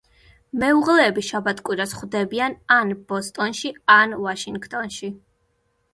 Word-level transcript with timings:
მეუღლეები 0.61 1.23
შაბათ-კვირას 1.27 1.93
ხვდებიან 1.99 2.57
ან 2.79 2.95
ბოსტონში, 3.13 3.73
ან 3.97 4.17
ვაშინგტონში. 4.27 5.13